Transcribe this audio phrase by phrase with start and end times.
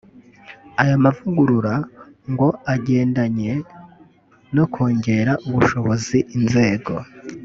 [0.81, 1.73] Aya mavugurura
[2.31, 3.51] ngo igendanye
[4.55, 6.93] no kongerera ubushobozi inzego